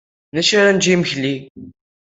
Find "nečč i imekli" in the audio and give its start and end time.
0.75-1.35